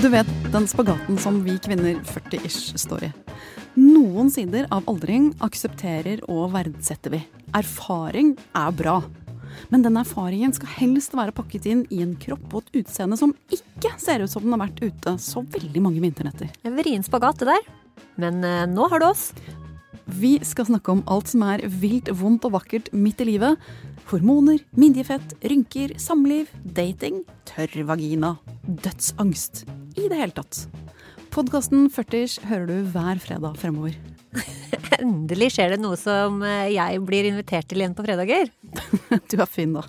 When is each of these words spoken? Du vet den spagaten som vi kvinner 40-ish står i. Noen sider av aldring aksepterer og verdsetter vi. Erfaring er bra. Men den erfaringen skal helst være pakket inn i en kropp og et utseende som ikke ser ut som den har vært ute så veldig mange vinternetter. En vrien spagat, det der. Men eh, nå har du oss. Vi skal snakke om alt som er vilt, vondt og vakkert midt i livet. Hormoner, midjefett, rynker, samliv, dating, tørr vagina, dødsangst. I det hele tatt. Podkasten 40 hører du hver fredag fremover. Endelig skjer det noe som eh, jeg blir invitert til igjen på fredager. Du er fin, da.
Du 0.00 0.08
vet 0.08 0.28
den 0.48 0.64
spagaten 0.64 1.18
som 1.20 1.42
vi 1.44 1.58
kvinner 1.60 1.98
40-ish 2.08 2.78
står 2.80 3.02
i. 3.04 3.08
Noen 3.76 4.30
sider 4.32 4.64
av 4.72 4.86
aldring 4.88 5.26
aksepterer 5.44 6.22
og 6.24 6.54
verdsetter 6.54 7.12
vi. 7.12 7.18
Erfaring 7.52 8.30
er 8.56 8.70
bra. 8.78 8.94
Men 9.68 9.84
den 9.84 9.98
erfaringen 10.00 10.54
skal 10.56 10.72
helst 10.78 11.12
være 11.12 11.34
pakket 11.36 11.68
inn 11.68 11.82
i 11.92 12.00
en 12.00 12.14
kropp 12.22 12.46
og 12.48 12.62
et 12.62 12.80
utseende 12.80 13.18
som 13.20 13.34
ikke 13.52 13.92
ser 14.00 14.24
ut 14.24 14.32
som 14.32 14.46
den 14.46 14.56
har 14.56 14.62
vært 14.62 14.80
ute 14.80 15.14
så 15.20 15.42
veldig 15.44 15.82
mange 15.84 16.00
vinternetter. 16.00 16.48
En 16.64 16.80
vrien 16.80 17.04
spagat, 17.04 17.42
det 17.42 17.50
der. 17.50 17.68
Men 18.16 18.40
eh, 18.40 18.64
nå 18.72 18.88
har 18.88 19.04
du 19.04 19.08
oss. 19.10 19.34
Vi 20.16 20.38
skal 20.48 20.70
snakke 20.70 20.94
om 20.94 21.04
alt 21.12 21.28
som 21.28 21.44
er 21.44 21.66
vilt, 21.68 22.08
vondt 22.08 22.48
og 22.48 22.56
vakkert 22.56 22.88
midt 22.96 23.20
i 23.20 23.28
livet. 23.34 23.60
Hormoner, 24.08 24.64
midjefett, 24.80 25.36
rynker, 25.44 25.92
samliv, 26.00 26.48
dating, 26.64 27.20
tørr 27.52 27.84
vagina, 27.92 28.38
dødsangst. 28.64 29.66
I 30.00 30.08
det 30.08 30.16
hele 30.16 30.32
tatt. 30.32 30.62
Podkasten 31.30 31.90
40 31.92 32.38
hører 32.48 32.66
du 32.70 32.76
hver 32.94 33.20
fredag 33.22 33.58
fremover. 33.60 33.98
Endelig 35.00 35.50
skjer 35.54 35.74
det 35.74 35.80
noe 35.82 35.98
som 36.00 36.40
eh, 36.46 36.70
jeg 36.74 37.02
blir 37.06 37.28
invitert 37.28 37.68
til 37.68 37.82
igjen 37.82 37.96
på 37.96 38.04
fredager. 38.06 38.48
Du 39.30 39.36
er 39.40 39.48
fin, 39.50 39.74
da. 39.76 39.84